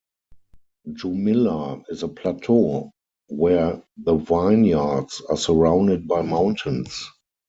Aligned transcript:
Jumilla 0.91 1.83
is 1.89 2.01
a 2.01 2.07
plateau 2.07 2.89
where 3.27 3.83
the 3.97 4.15
vineyards 4.15 5.21
are 5.29 5.37
surrounded 5.37 6.07
by 6.07 6.23
mountains. 6.23 7.07